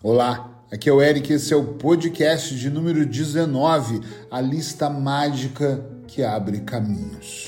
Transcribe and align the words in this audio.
Olá, 0.00 0.64
aqui 0.70 0.88
é 0.88 0.92
o 0.92 1.02
Eric, 1.02 1.32
esse 1.32 1.52
é 1.52 1.56
o 1.56 1.74
podcast 1.74 2.56
de 2.56 2.70
número 2.70 3.04
19, 3.04 4.00
a 4.30 4.40
lista 4.40 4.88
mágica 4.88 5.84
que 6.06 6.22
abre 6.22 6.60
caminhos. 6.60 7.46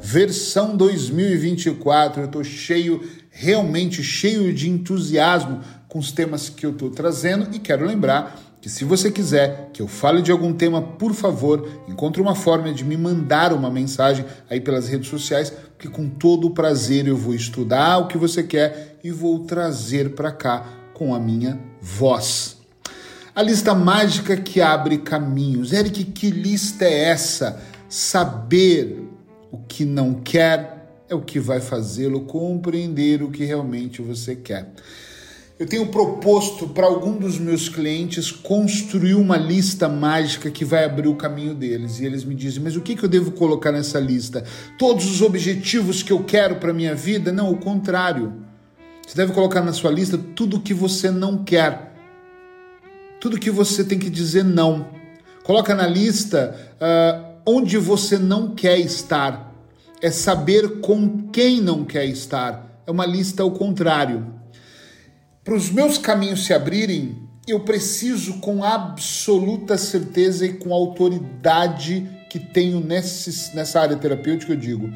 Versão 0.00 0.74
2024, 0.78 2.22
eu 2.22 2.26
estou 2.26 2.42
cheio, 2.42 3.06
realmente 3.28 4.02
cheio 4.02 4.50
de 4.54 4.70
entusiasmo 4.70 5.60
com 5.86 5.98
os 5.98 6.10
temas 6.10 6.48
que 6.48 6.64
eu 6.64 6.70
estou 6.70 6.88
trazendo 6.88 7.54
e 7.54 7.58
quero 7.58 7.84
lembrar 7.84 8.40
que 8.64 8.70
se 8.70 8.82
você 8.82 9.10
quiser 9.10 9.68
que 9.74 9.82
eu 9.82 9.86
fale 9.86 10.22
de 10.22 10.32
algum 10.32 10.50
tema, 10.50 10.80
por 10.80 11.12
favor, 11.12 11.68
encontre 11.86 12.22
uma 12.22 12.34
forma 12.34 12.72
de 12.72 12.82
me 12.82 12.96
mandar 12.96 13.52
uma 13.52 13.70
mensagem 13.70 14.24
aí 14.48 14.58
pelas 14.58 14.88
redes 14.88 15.10
sociais, 15.10 15.52
que 15.78 15.86
com 15.86 16.08
todo 16.08 16.46
o 16.46 16.50
prazer 16.50 17.06
eu 17.06 17.14
vou 17.14 17.34
estudar 17.34 17.98
o 17.98 18.08
que 18.08 18.16
você 18.16 18.42
quer 18.42 18.96
e 19.04 19.10
vou 19.10 19.40
trazer 19.40 20.14
para 20.14 20.32
cá 20.32 20.66
com 20.94 21.14
a 21.14 21.20
minha 21.20 21.60
voz. 21.78 22.56
A 23.34 23.42
lista 23.42 23.74
mágica 23.74 24.34
que 24.34 24.62
abre 24.62 24.96
caminhos. 24.96 25.70
Eric, 25.70 26.02
que 26.02 26.30
lista 26.30 26.86
é 26.86 27.10
essa? 27.10 27.60
Saber 27.86 29.06
o 29.52 29.58
que 29.58 29.84
não 29.84 30.14
quer 30.14 30.88
é 31.06 31.14
o 31.14 31.20
que 31.20 31.38
vai 31.38 31.60
fazê-lo 31.60 32.22
compreender 32.22 33.22
o 33.22 33.30
que 33.30 33.44
realmente 33.44 34.00
você 34.00 34.34
quer. 34.34 34.72
Eu 35.56 35.68
tenho 35.68 35.86
proposto 35.86 36.66
para 36.66 36.84
algum 36.84 37.16
dos 37.16 37.38
meus 37.38 37.68
clientes 37.68 38.32
construir 38.32 39.14
uma 39.14 39.36
lista 39.36 39.88
mágica 39.88 40.50
que 40.50 40.64
vai 40.64 40.84
abrir 40.84 41.06
o 41.06 41.14
caminho 41.14 41.54
deles. 41.54 42.00
E 42.00 42.04
eles 42.04 42.24
me 42.24 42.34
dizem: 42.34 42.60
Mas 42.60 42.74
o 42.74 42.80
que, 42.80 42.96
que 42.96 43.04
eu 43.04 43.08
devo 43.08 43.30
colocar 43.30 43.70
nessa 43.70 44.00
lista? 44.00 44.42
Todos 44.76 45.08
os 45.08 45.22
objetivos 45.22 46.02
que 46.02 46.12
eu 46.12 46.24
quero 46.24 46.56
para 46.56 46.72
minha 46.72 46.92
vida? 46.92 47.30
Não, 47.30 47.52
o 47.52 47.56
contrário. 47.56 48.32
Você 49.06 49.16
deve 49.16 49.32
colocar 49.32 49.60
na 49.60 49.72
sua 49.72 49.92
lista 49.92 50.18
tudo 50.18 50.56
o 50.56 50.60
que 50.60 50.74
você 50.74 51.08
não 51.08 51.44
quer. 51.44 51.94
Tudo 53.20 53.38
que 53.38 53.50
você 53.50 53.84
tem 53.84 53.98
que 53.98 54.10
dizer 54.10 54.42
não. 54.42 54.88
Coloca 55.44 55.72
na 55.72 55.86
lista 55.86 56.74
uh, 56.80 57.32
onde 57.46 57.78
você 57.78 58.18
não 58.18 58.56
quer 58.56 58.80
estar. 58.80 59.54
É 60.02 60.10
saber 60.10 60.80
com 60.80 61.28
quem 61.30 61.60
não 61.60 61.84
quer 61.84 62.06
estar. 62.06 62.82
É 62.84 62.90
uma 62.90 63.06
lista 63.06 63.44
ao 63.44 63.52
contrário. 63.52 64.42
Para 65.44 65.54
os 65.54 65.70
meus 65.70 65.98
caminhos 65.98 66.46
se 66.46 66.54
abrirem, 66.54 67.28
eu 67.46 67.60
preciso 67.60 68.40
com 68.40 68.64
absoluta 68.64 69.76
certeza 69.76 70.46
e 70.46 70.54
com 70.54 70.72
autoridade 70.72 72.08
que 72.30 72.38
tenho 72.38 72.80
nesse, 72.80 73.54
nessa 73.54 73.78
área 73.78 73.94
terapêutica, 73.94 74.54
eu 74.54 74.56
digo, 74.56 74.90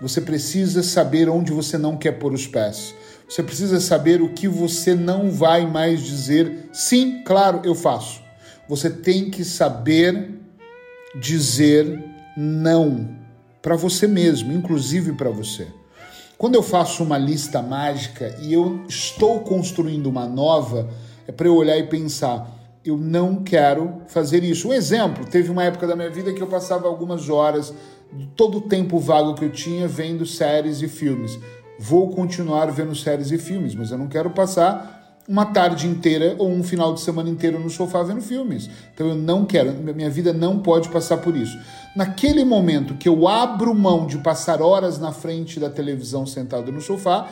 você 0.00 0.20
precisa 0.20 0.84
saber 0.84 1.28
onde 1.28 1.50
você 1.50 1.76
não 1.76 1.96
quer 1.96 2.12
pôr 2.12 2.32
os 2.32 2.46
pés. 2.46 2.94
Você 3.28 3.42
precisa 3.42 3.80
saber 3.80 4.22
o 4.22 4.32
que 4.32 4.46
você 4.46 4.94
não 4.94 5.32
vai 5.32 5.66
mais 5.66 6.00
dizer. 6.00 6.70
Sim, 6.72 7.24
claro, 7.24 7.62
eu 7.64 7.74
faço. 7.74 8.22
Você 8.68 8.88
tem 8.88 9.28
que 9.28 9.44
saber 9.44 10.40
dizer 11.20 12.04
não 12.36 13.18
para 13.60 13.74
você 13.74 14.06
mesmo, 14.06 14.52
inclusive 14.52 15.12
para 15.14 15.30
você. 15.30 15.66
Quando 16.38 16.54
eu 16.54 16.62
faço 16.62 17.02
uma 17.02 17.18
lista 17.18 17.60
mágica 17.60 18.32
e 18.40 18.52
eu 18.52 18.84
estou 18.88 19.40
construindo 19.40 20.06
uma 20.06 20.24
nova, 20.24 20.88
é 21.26 21.32
para 21.32 21.48
eu 21.48 21.56
olhar 21.56 21.76
e 21.76 21.88
pensar, 21.88 22.48
eu 22.84 22.96
não 22.96 23.42
quero 23.42 24.02
fazer 24.06 24.44
isso. 24.44 24.68
Um 24.68 24.72
exemplo, 24.72 25.26
teve 25.26 25.50
uma 25.50 25.64
época 25.64 25.84
da 25.84 25.96
minha 25.96 26.08
vida 26.08 26.32
que 26.32 26.40
eu 26.40 26.46
passava 26.46 26.86
algumas 26.86 27.28
horas, 27.28 27.74
todo 28.36 28.58
o 28.58 28.60
tempo 28.60 29.00
vago 29.00 29.34
que 29.34 29.44
eu 29.44 29.50
tinha, 29.50 29.88
vendo 29.88 30.24
séries 30.24 30.80
e 30.80 30.86
filmes. 30.86 31.36
Vou 31.76 32.10
continuar 32.10 32.66
vendo 32.66 32.94
séries 32.94 33.32
e 33.32 33.38
filmes, 33.38 33.74
mas 33.74 33.90
eu 33.90 33.98
não 33.98 34.06
quero 34.06 34.30
passar 34.30 34.97
uma 35.28 35.44
tarde 35.44 35.86
inteira 35.86 36.34
ou 36.38 36.48
um 36.48 36.64
final 36.64 36.94
de 36.94 37.02
semana 37.02 37.28
inteiro 37.28 37.60
no 37.60 37.68
sofá 37.68 38.02
vendo 38.02 38.22
filmes. 38.22 38.70
Então 38.94 39.08
eu 39.08 39.14
não 39.14 39.44
quero, 39.44 39.72
minha 39.72 40.08
vida 40.08 40.32
não 40.32 40.60
pode 40.60 40.88
passar 40.88 41.18
por 41.18 41.36
isso. 41.36 41.58
Naquele 41.94 42.44
momento 42.44 42.94
que 42.94 43.08
eu 43.08 43.28
abro 43.28 43.74
mão 43.74 44.06
de 44.06 44.16
passar 44.18 44.62
horas 44.62 44.98
na 44.98 45.12
frente 45.12 45.60
da 45.60 45.68
televisão 45.68 46.24
sentado 46.24 46.72
no 46.72 46.80
sofá, 46.80 47.28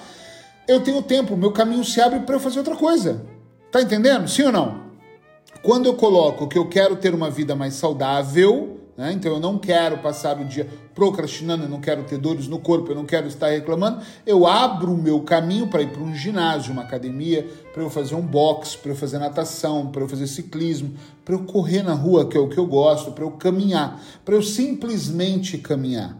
eu 0.68 0.80
tenho 0.80 1.00
tempo, 1.00 1.36
meu 1.38 1.52
caminho 1.52 1.82
se 1.84 1.98
abre 1.98 2.20
para 2.20 2.34
eu 2.34 2.40
fazer 2.40 2.58
outra 2.58 2.76
coisa. 2.76 3.22
Tá 3.72 3.80
entendendo? 3.80 4.28
Sim 4.28 4.42
ou 4.42 4.52
não? 4.52 4.86
Quando 5.62 5.86
eu 5.86 5.94
coloco 5.94 6.46
que 6.48 6.58
eu 6.58 6.68
quero 6.68 6.96
ter 6.96 7.14
uma 7.14 7.30
vida 7.30 7.56
mais 7.56 7.74
saudável, 7.74 8.75
né? 8.96 9.12
Então 9.12 9.32
eu 9.32 9.40
não 9.40 9.58
quero 9.58 9.98
passar 9.98 10.40
o 10.40 10.44
dia 10.44 10.66
procrastinando, 10.94 11.64
eu 11.64 11.68
não 11.68 11.80
quero 11.80 12.02
ter 12.04 12.16
dores 12.16 12.48
no 12.48 12.58
corpo, 12.58 12.90
eu 12.90 12.94
não 12.94 13.04
quero 13.04 13.26
estar 13.26 13.48
reclamando. 13.48 14.00
Eu 14.24 14.46
abro 14.46 14.92
o 14.92 14.96
meu 14.96 15.20
caminho 15.20 15.66
para 15.66 15.82
ir 15.82 15.90
para 15.90 16.02
um 16.02 16.14
ginásio, 16.14 16.72
uma 16.72 16.82
academia, 16.82 17.46
para 17.74 17.82
eu 17.82 17.90
fazer 17.90 18.14
um 18.14 18.22
boxe, 18.22 18.78
para 18.78 18.92
eu 18.92 18.96
fazer 18.96 19.18
natação, 19.18 19.88
para 19.88 20.02
eu 20.02 20.08
fazer 20.08 20.26
ciclismo, 20.26 20.94
para 21.24 21.34
eu 21.34 21.44
correr 21.44 21.82
na 21.82 21.92
rua, 21.92 22.26
que 22.26 22.36
é 22.36 22.40
o 22.40 22.48
que 22.48 22.58
eu 22.58 22.66
gosto, 22.66 23.12
para 23.12 23.24
eu 23.24 23.32
caminhar, 23.32 24.02
para 24.24 24.34
eu 24.34 24.42
simplesmente 24.42 25.58
caminhar. 25.58 26.16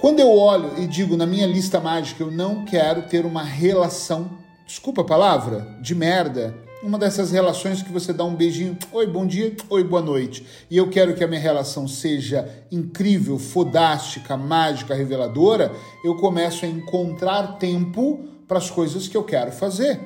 Quando 0.00 0.18
eu 0.18 0.36
olho 0.36 0.72
e 0.78 0.86
digo 0.86 1.16
na 1.16 1.24
minha 1.24 1.46
lista 1.46 1.78
mágica, 1.78 2.24
eu 2.24 2.30
não 2.30 2.64
quero 2.64 3.02
ter 3.02 3.24
uma 3.24 3.42
relação, 3.42 4.30
desculpa 4.66 5.02
a 5.02 5.04
palavra, 5.04 5.78
de 5.80 5.94
merda 5.94 6.54
uma 6.82 6.98
dessas 6.98 7.30
relações 7.30 7.80
que 7.80 7.92
você 7.92 8.12
dá 8.12 8.24
um 8.24 8.34
beijinho, 8.34 8.76
oi, 8.90 9.06
bom 9.06 9.24
dia, 9.24 9.54
oi, 9.70 9.84
boa 9.84 10.02
noite. 10.02 10.44
E 10.68 10.76
eu 10.76 10.90
quero 10.90 11.14
que 11.14 11.22
a 11.22 11.28
minha 11.28 11.40
relação 11.40 11.86
seja 11.86 12.48
incrível, 12.72 13.38
fodástica, 13.38 14.36
mágica, 14.36 14.94
reveladora, 14.94 15.72
eu 16.04 16.16
começo 16.16 16.64
a 16.64 16.68
encontrar 16.68 17.58
tempo 17.58 18.20
para 18.48 18.58
as 18.58 18.68
coisas 18.68 19.06
que 19.06 19.16
eu 19.16 19.22
quero 19.22 19.52
fazer. 19.52 20.00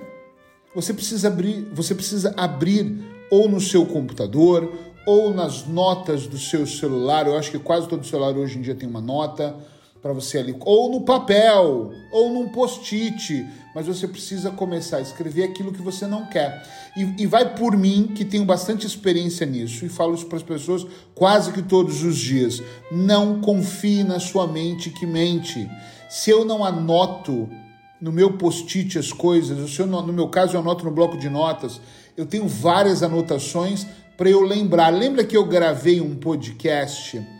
Você 0.74 0.92
precisa 0.92 1.28
abrir, 1.28 1.66
você 1.72 1.94
precisa 1.94 2.34
abrir 2.36 2.98
ou 3.30 3.48
no 3.48 3.60
seu 3.60 3.86
computador 3.86 4.70
ou 5.06 5.32
nas 5.32 5.66
notas 5.66 6.26
do 6.26 6.36
seu 6.36 6.66
celular. 6.66 7.26
Eu 7.26 7.38
acho 7.38 7.50
que 7.50 7.58
quase 7.58 7.88
todo 7.88 8.06
celular 8.06 8.36
hoje 8.36 8.58
em 8.58 8.60
dia 8.60 8.74
tem 8.74 8.88
uma 8.88 9.00
nota 9.00 9.56
para 10.06 10.14
você 10.14 10.38
ali, 10.38 10.54
ou 10.60 10.88
no 10.88 11.00
papel, 11.00 11.90
ou 12.12 12.32
num 12.32 12.48
post-it, 12.48 13.44
mas 13.74 13.88
você 13.88 14.06
precisa 14.06 14.52
começar 14.52 14.98
a 14.98 15.00
escrever 15.00 15.42
aquilo 15.42 15.72
que 15.72 15.82
você 15.82 16.06
não 16.06 16.26
quer. 16.26 16.62
E, 16.96 17.22
e 17.22 17.26
vai 17.26 17.56
por 17.56 17.76
mim, 17.76 18.12
que 18.14 18.24
tenho 18.24 18.44
bastante 18.44 18.86
experiência 18.86 19.44
nisso, 19.44 19.84
e 19.84 19.88
falo 19.88 20.14
isso 20.14 20.26
para 20.26 20.36
as 20.36 20.44
pessoas 20.44 20.86
quase 21.12 21.50
que 21.50 21.60
todos 21.60 22.04
os 22.04 22.16
dias. 22.16 22.62
Não 22.90 23.40
confie 23.40 24.04
na 24.04 24.20
sua 24.20 24.46
mente 24.46 24.90
que 24.90 25.04
mente. 25.04 25.68
Se 26.08 26.30
eu 26.30 26.44
não 26.44 26.64
anoto 26.64 27.48
no 28.00 28.12
meu 28.12 28.34
post-it 28.34 28.96
as 28.96 29.12
coisas, 29.12 29.70
se 29.70 29.80
eu, 29.80 29.88
no 29.88 30.12
meu 30.12 30.28
caso 30.28 30.54
eu 30.54 30.60
anoto 30.60 30.84
no 30.84 30.92
bloco 30.92 31.16
de 31.16 31.28
notas, 31.28 31.80
eu 32.16 32.26
tenho 32.26 32.46
várias 32.46 33.02
anotações 33.02 33.84
para 34.16 34.30
eu 34.30 34.40
lembrar. 34.42 34.90
Lembra 34.90 35.24
que 35.24 35.36
eu 35.36 35.44
gravei 35.44 36.00
um 36.00 36.14
podcast? 36.14 37.35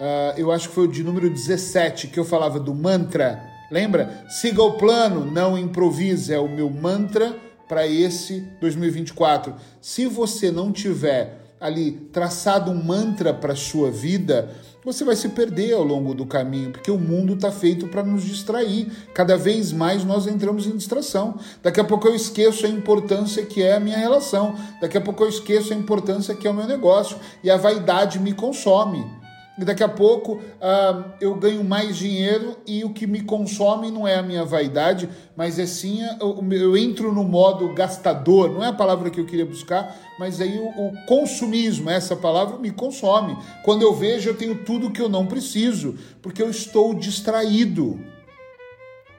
Uh, 0.00 0.32
eu 0.38 0.50
acho 0.50 0.70
que 0.70 0.74
foi 0.74 0.84
o 0.84 0.90
de 0.90 1.04
número 1.04 1.28
17, 1.28 2.06
que 2.06 2.18
eu 2.18 2.24
falava 2.24 2.58
do 2.58 2.74
mantra. 2.74 3.38
Lembra? 3.70 4.24
Siga 4.30 4.62
o 4.62 4.72
plano, 4.72 5.30
não 5.30 5.58
improvise. 5.58 6.32
É 6.32 6.38
o 6.38 6.48
meu 6.48 6.70
mantra 6.70 7.36
para 7.68 7.86
esse 7.86 8.40
2024. 8.62 9.54
Se 9.78 10.06
você 10.06 10.50
não 10.50 10.72
tiver 10.72 11.38
ali 11.60 11.92
traçado 12.12 12.70
um 12.70 12.82
mantra 12.82 13.34
para 13.34 13.54
sua 13.54 13.90
vida, 13.90 14.50
você 14.82 15.04
vai 15.04 15.14
se 15.14 15.28
perder 15.28 15.74
ao 15.74 15.84
longo 15.84 16.14
do 16.14 16.24
caminho, 16.24 16.70
porque 16.70 16.90
o 16.90 16.98
mundo 16.98 17.34
está 17.34 17.52
feito 17.52 17.86
para 17.86 18.02
nos 18.02 18.24
distrair. 18.24 18.90
Cada 19.12 19.36
vez 19.36 19.70
mais 19.70 20.02
nós 20.02 20.26
entramos 20.26 20.66
em 20.66 20.74
distração. 20.74 21.38
Daqui 21.62 21.78
a 21.78 21.84
pouco 21.84 22.08
eu 22.08 22.14
esqueço 22.14 22.64
a 22.64 22.70
importância 22.70 23.44
que 23.44 23.62
é 23.62 23.74
a 23.74 23.80
minha 23.80 23.98
relação. 23.98 24.54
Daqui 24.80 24.96
a 24.96 25.00
pouco 25.00 25.24
eu 25.24 25.28
esqueço 25.28 25.74
a 25.74 25.76
importância 25.76 26.34
que 26.34 26.48
é 26.48 26.50
o 26.50 26.54
meu 26.54 26.66
negócio. 26.66 27.18
E 27.44 27.50
a 27.50 27.58
vaidade 27.58 28.18
me 28.18 28.32
consome 28.32 29.19
daqui 29.64 29.82
a 29.82 29.88
pouco 29.88 30.34
uh, 30.34 31.04
eu 31.20 31.34
ganho 31.34 31.62
mais 31.62 31.96
dinheiro 31.96 32.56
e 32.66 32.84
o 32.84 32.90
que 32.90 33.06
me 33.06 33.20
consome 33.22 33.90
não 33.90 34.06
é 34.06 34.16
a 34.16 34.22
minha 34.22 34.44
vaidade, 34.44 35.08
mas 35.36 35.58
é 35.58 35.66
sim 35.66 36.00
eu, 36.20 36.44
eu 36.50 36.76
entro 36.76 37.12
no 37.12 37.24
modo 37.24 37.72
gastador, 37.74 38.50
não 38.50 38.64
é 38.64 38.68
a 38.68 38.72
palavra 38.72 39.10
que 39.10 39.20
eu 39.20 39.26
queria 39.26 39.44
buscar, 39.44 39.96
mas 40.18 40.40
aí 40.40 40.58
o, 40.58 40.68
o 40.68 41.06
consumismo, 41.06 41.90
essa 41.90 42.16
palavra 42.16 42.58
me 42.58 42.70
consome. 42.70 43.36
Quando 43.64 43.82
eu 43.82 43.94
vejo, 43.94 44.30
eu 44.30 44.36
tenho 44.36 44.64
tudo 44.64 44.90
que 44.90 45.00
eu 45.00 45.08
não 45.08 45.26
preciso, 45.26 45.96
porque 46.22 46.42
eu 46.42 46.50
estou 46.50 46.94
distraído. 46.94 48.00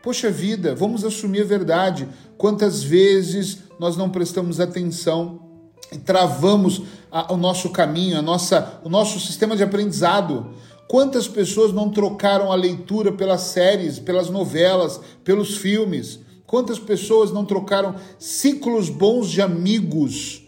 Poxa 0.01 0.31
vida, 0.31 0.73
vamos 0.73 1.05
assumir 1.05 1.41
a 1.41 1.45
verdade. 1.45 2.07
Quantas 2.35 2.83
vezes 2.83 3.59
nós 3.79 3.95
não 3.95 4.09
prestamos 4.09 4.59
atenção 4.59 5.39
e 5.91 5.97
travamos 5.97 6.81
o 7.29 7.37
nosso 7.37 7.69
caminho, 7.69 8.17
a 8.17 8.21
nossa, 8.21 8.79
o 8.83 8.89
nosso 8.89 9.19
sistema 9.19 9.55
de 9.55 9.63
aprendizado. 9.63 10.53
Quantas 10.87 11.27
pessoas 11.27 11.73
não 11.73 11.89
trocaram 11.89 12.51
a 12.51 12.55
leitura 12.55 13.11
pelas 13.11 13.41
séries, 13.41 13.99
pelas 13.99 14.29
novelas, 14.29 14.99
pelos 15.23 15.57
filmes? 15.57 16.19
Quantas 16.45 16.79
pessoas 16.79 17.31
não 17.31 17.45
trocaram 17.45 17.95
ciclos 18.19 18.89
bons 18.89 19.29
de 19.29 19.41
amigos 19.41 20.43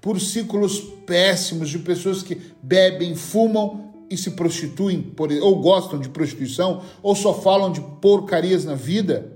por 0.00 0.20
ciclos 0.20 0.80
péssimos 1.06 1.70
de 1.70 1.78
pessoas 1.78 2.22
que 2.22 2.40
bebem, 2.62 3.14
fumam 3.14 3.88
e 4.10 4.16
se 4.16 4.32
prostituem, 4.32 5.02
por, 5.02 5.30
ou 5.32 5.60
gostam 5.60 5.98
de 5.98 6.08
prostituição, 6.08 6.82
ou 7.02 7.14
só 7.14 7.34
falam 7.34 7.72
de 7.72 7.80
porcarias 7.80 8.64
na 8.64 8.74
vida. 8.74 9.32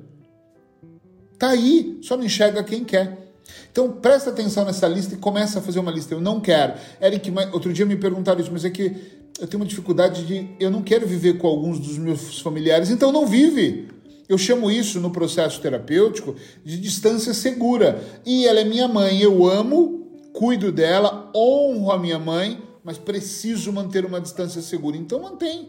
Tá 1.39 1.51
aí, 1.51 1.99
só 2.03 2.17
não 2.17 2.25
enxerga 2.25 2.63
quem 2.63 2.85
quer. 2.85 3.22
Então 3.71 3.91
presta 3.91 4.31
atenção 4.31 4.65
nessa 4.65 4.87
lista 4.87 5.15
e 5.15 5.19
começa 5.19 5.59
a 5.59 5.63
fazer 5.63 5.79
uma 5.79 5.91
lista. 5.91 6.15
Eu 6.15 6.21
não 6.21 6.41
quero. 6.41 6.75
Eric, 7.01 7.33
outro 7.53 7.73
dia 7.73 7.87
me 7.87 7.97
perguntaram 7.97 8.41
isso, 8.41 8.51
mas 8.53 8.65
é 8.65 8.71
que 8.71 8.95
eu 9.41 9.47
tenho 9.47 9.63
uma 9.63 9.69
dificuldade 9.69 10.25
de. 10.27 10.49
Eu 10.61 10.71
não 10.71 10.83
quero 10.83 11.07
viver 11.07 11.39
com 11.39 11.47
alguns 11.47 11.79
dos 11.79 11.99
meus 11.99 12.41
familiares, 12.41 12.91
então 12.91 13.11
não 13.11 13.27
vive. 13.27 13.89
Eu 14.29 14.39
chamo 14.39 14.71
isso 14.71 15.01
no 15.01 15.11
processo 15.11 15.61
terapêutico 15.61 16.35
de 16.65 16.79
distância 16.79 17.35
segura. 17.35 18.03
E 18.25 18.47
ela 18.47 18.61
é 18.61 18.65
minha 18.65 18.89
mãe, 18.89 19.21
eu 19.21 19.47
amo, 19.47 20.07
cuido 20.33 20.71
dela, 20.71 21.31
honro 21.35 21.91
a 21.91 21.99
minha 21.99 22.19
mãe, 22.19 22.63
mas 22.85 22.99
preciso 22.99 23.73
manter 23.73 24.05
uma 24.05 24.21
distância 24.21 24.63
segura. 24.63 24.97
Então 24.97 25.21
mantém. 25.21 25.69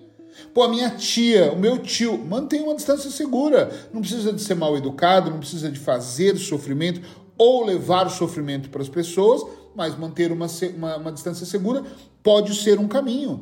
Pô, 0.54 0.64
a 0.64 0.70
minha 0.70 0.90
tia, 0.92 1.52
o 1.52 1.60
meu 1.60 1.78
tio, 1.78 2.18
mantém 2.18 2.62
uma 2.62 2.76
distância 2.76 3.10
segura. 3.10 3.70
Não 3.94 4.02
precisa 4.02 4.32
de 4.32 4.42
ser 4.42 4.56
mal 4.56 4.76
educado, 4.78 5.30
não 5.30 5.40
precisa 5.40 5.70
de 5.70 5.80
fazer 5.80 6.38
sofrimento 6.38 7.02
ou 7.38 7.66
levar 7.66 8.10
sofrimento 8.10 8.70
para 8.70 8.82
as 8.82 8.90
pessoas, 8.90 9.44
mas 9.76 9.98
manter 9.98 10.32
uma, 10.32 10.48
uma, 10.76 10.98
uma 10.98 11.12
distância 11.12 11.46
segura 11.46 11.84
pode 12.22 12.56
ser 12.56 12.80
um 12.80 12.88
caminho. 12.88 13.42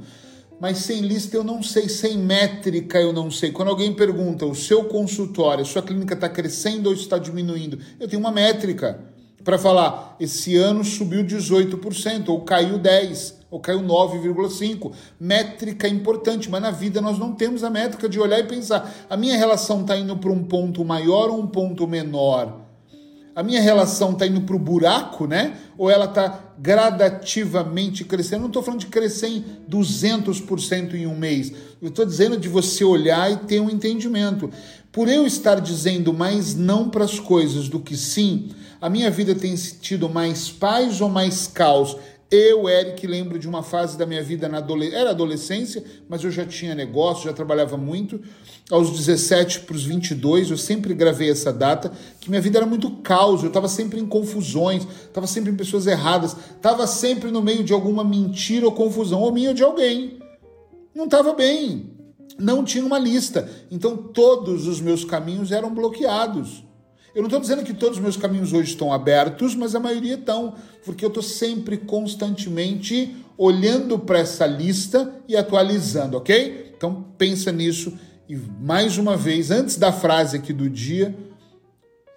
Mas 0.59 0.77
sem 0.77 1.01
lista 1.01 1.35
eu 1.35 1.43
não 1.43 1.63
sei, 1.63 1.89
sem 1.89 2.17
métrica 2.17 2.99
eu 2.99 3.11
não 3.11 3.31
sei. 3.31 3.51
Quando 3.51 3.69
alguém 3.69 3.93
pergunta, 3.93 4.45
o 4.45 4.53
seu 4.53 4.85
consultório, 4.85 5.63
a 5.63 5.65
sua 5.65 5.81
clínica 5.81 6.13
está 6.13 6.29
crescendo 6.29 6.88
ou 6.88 6.93
está 6.93 7.17
diminuindo? 7.17 7.79
Eu 7.99 8.07
tenho 8.07 8.19
uma 8.19 8.31
métrica 8.31 8.99
para 9.43 9.57
falar, 9.57 10.15
esse 10.19 10.55
ano 10.55 10.83
subiu 10.83 11.23
18%, 11.23 12.29
ou 12.29 12.41
caiu 12.41 12.77
10%, 12.77 13.33
ou 13.49 13.59
caiu 13.59 13.81
9,5%. 13.81 14.91
Métrica 15.19 15.87
importante, 15.87 16.47
mas 16.47 16.61
na 16.61 16.69
vida 16.69 17.01
nós 17.01 17.17
não 17.17 17.33
temos 17.33 17.63
a 17.63 17.69
métrica 17.69 18.07
de 18.07 18.19
olhar 18.19 18.39
e 18.39 18.44
pensar, 18.44 19.07
a 19.09 19.17
minha 19.17 19.35
relação 19.35 19.81
está 19.81 19.97
indo 19.97 20.15
para 20.15 20.31
um 20.31 20.44
ponto 20.44 20.85
maior 20.85 21.29
ou 21.29 21.39
um 21.39 21.47
ponto 21.47 21.87
menor? 21.87 22.60
A 23.36 23.42
minha 23.42 23.62
relação 23.62 24.12
está 24.12 24.28
indo 24.28 24.42
para 24.42 24.56
o 24.56 24.60
buraco, 24.60 25.25
né? 25.25 25.57
Ou 25.78 25.89
ela 25.89 26.06
está 26.06 26.54
gradativamente 26.60 28.04
crescendo? 28.04 28.42
Não 28.42 28.48
estou 28.48 28.62
falando 28.62 28.81
de 28.81 28.88
crescer 28.88 29.28
em 29.28 29.45
200% 29.69 30.94
em 30.94 31.07
um 31.07 31.16
mês. 31.16 31.54
Eu 31.81 31.88
estou 31.88 32.06
dizendo 32.06 32.38
de 32.38 32.50
você 32.50 32.83
olhar 32.83 33.31
e 33.31 33.38
ter 33.38 33.60
um 33.60 33.69
entendimento. 33.69 34.50
Por 34.92 35.07
eu 35.07 35.25
estar 35.25 35.62
dizendo 35.62 36.13
mais 36.13 36.56
não 36.56 36.89
para 36.89 37.06
as 37.06 37.19
coisas 37.19 37.69
do 37.69 37.80
que 37.80 37.95
sim, 37.95 38.50
a 38.81 38.89
minha 38.89 39.10
vida 39.10 39.33
tem 39.33 39.56
tido 39.56 40.10
mais 40.10 40.50
paz 40.50 41.00
ou 41.00 41.07
mais 41.07 41.48
caos? 41.48 41.95
Eu, 42.31 42.69
Eric, 42.69 43.06
lembro 43.06 43.38
de 43.38 43.45
uma 43.45 43.62
fase 43.62 43.98
da 43.98 44.06
minha 44.06 44.24
vida 44.24 44.48
na 44.48 44.60
adolescência, 44.60 44.98
era 44.98 45.10
adolescência, 45.10 45.83
mas 46.07 46.24
eu 46.24 46.31
já 46.31 46.45
tinha 46.45 46.74
negócio, 46.74 47.25
já 47.25 47.33
trabalhava 47.33 47.75
muito. 47.75 48.22
Aos 48.69 48.89
17 48.89 49.60
para 49.62 49.75
os 49.75 49.83
22, 49.83 50.50
eu 50.50 50.57
sempre 50.57 50.94
gravei 50.94 51.30
essa 51.30 51.51
data, 51.51 51.92
que 52.22 52.30
minha 52.30 52.42
vida 52.42 52.57
era 52.57 52.66
muito 52.66 52.89
caos, 53.01 53.42
eu 53.42 53.50
estava 53.50 53.68
sempre 53.68 54.00
em 54.00 54.06
confusões, 54.06 54.88
estava 55.04 55.28
sempre 55.28 55.51
em 55.51 55.57
pessoas 55.57 55.88
erradas, 55.88 56.33
estava 56.56 56.88
sempre 56.88 57.30
no 57.31 57.42
meio 57.42 57.66
de 57.66 57.74
alguma 57.74 58.01
mentira 58.01 58.66
ou 58.66 58.72
confusão, 58.72 59.19
ou 59.19 59.33
minha 59.33 59.50
ou 59.50 59.54
de 59.54 59.63
alguém. 59.63 60.19
Não 60.95 61.06
estava 61.06 61.33
bem, 61.33 61.92
não 62.39 62.63
tinha 62.63 62.86
uma 62.86 62.98
lista. 62.98 63.50
Então 63.69 63.98
todos 63.98 64.68
os 64.68 64.80
meus 64.80 65.04
caminhos 65.04 65.51
eram 65.51 65.74
bloqueados. 65.74 66.63
Eu 67.13 67.21
não 67.21 67.27
estou 67.27 67.41
dizendo 67.41 67.63
que 67.63 67.73
todos 67.73 67.97
os 67.97 68.03
meus 68.03 68.15
caminhos 68.15 68.53
hoje 68.53 68.71
estão 68.71 68.93
abertos, 68.93 69.53
mas 69.53 69.75
a 69.75 69.79
maioria 69.79 70.15
estão, 70.15 70.55
porque 70.85 71.03
eu 71.03 71.09
estou 71.09 71.23
sempre 71.23 71.77
constantemente 71.77 73.15
olhando 73.37 73.99
para 73.99 74.19
essa 74.19 74.45
lista 74.45 75.13
e 75.27 75.35
atualizando, 75.35 76.17
ok? 76.17 76.73
Então 76.75 77.05
pensa 77.17 77.51
nisso 77.51 77.93
e 78.29 78.35
mais 78.61 78.97
uma 78.97 79.17
vez, 79.17 79.51
antes 79.51 79.75
da 79.75 79.91
frase 79.91 80.37
aqui 80.37 80.53
do 80.53 80.69
dia, 80.69 81.13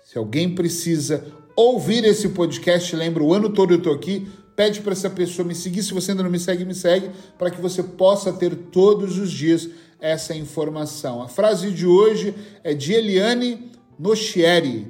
se 0.04 0.16
alguém 0.16 0.54
precisa 0.54 1.26
ouvir 1.56 2.04
esse 2.04 2.28
podcast, 2.28 2.94
lembra, 2.94 3.24
o 3.24 3.34
ano 3.34 3.50
todo 3.50 3.72
eu 3.74 3.78
estou 3.78 3.92
aqui, 3.92 4.28
pede 4.54 4.80
para 4.80 4.92
essa 4.92 5.10
pessoa 5.10 5.46
me 5.46 5.56
seguir. 5.56 5.82
Se 5.82 5.92
você 5.92 6.12
ainda 6.12 6.22
não 6.22 6.30
me 6.30 6.38
segue, 6.38 6.64
me 6.64 6.74
segue, 6.74 7.10
para 7.36 7.50
que 7.50 7.60
você 7.60 7.82
possa 7.82 8.32
ter 8.32 8.54
todos 8.54 9.18
os 9.18 9.32
dias 9.32 9.68
essa 10.00 10.36
informação. 10.36 11.20
A 11.20 11.26
frase 11.26 11.72
de 11.72 11.84
hoje 11.84 12.32
é 12.62 12.74
de 12.74 12.92
Eliane 12.92 13.72
Nochieri. 13.98 14.88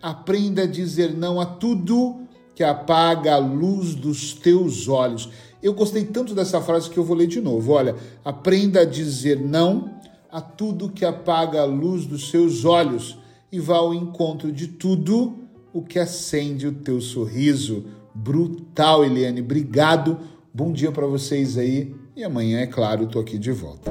Aprenda 0.00 0.62
a 0.62 0.66
dizer 0.66 1.14
não 1.14 1.40
a 1.40 1.46
tudo 1.46 2.20
que 2.54 2.62
apaga 2.62 3.34
a 3.34 3.38
luz 3.38 3.94
dos 3.94 4.32
teus 4.32 4.88
olhos. 4.88 5.28
Eu 5.62 5.74
gostei 5.74 6.04
tanto 6.04 6.34
dessa 6.34 6.60
frase 6.60 6.88
que 6.88 6.98
eu 6.98 7.04
vou 7.04 7.16
ler 7.16 7.26
de 7.26 7.40
novo. 7.40 7.72
Olha, 7.72 7.96
aprenda 8.24 8.80
a 8.80 8.84
dizer 8.84 9.40
não 9.40 9.90
a 10.30 10.40
tudo 10.40 10.90
que 10.90 11.04
apaga 11.04 11.62
a 11.62 11.64
luz 11.64 12.06
dos 12.06 12.30
seus 12.30 12.64
olhos 12.64 13.18
e 13.50 13.58
vá 13.58 13.76
ao 13.76 13.94
encontro 13.94 14.52
de 14.52 14.68
tudo 14.68 15.38
o 15.72 15.82
que 15.82 15.98
acende 15.98 16.66
o 16.66 16.72
teu 16.72 17.00
sorriso. 17.00 17.84
Brutal, 18.14 19.04
Eliane. 19.04 19.40
Obrigado. 19.40 20.18
Bom 20.52 20.72
dia 20.72 20.92
para 20.92 21.06
vocês 21.06 21.58
aí. 21.58 21.94
E 22.14 22.24
amanhã, 22.24 22.60
é 22.60 22.66
claro, 22.66 23.04
estou 23.04 23.20
aqui 23.20 23.38
de 23.38 23.52
volta. 23.52 23.90